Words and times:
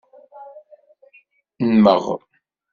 Mmeɣ. 1.73 2.03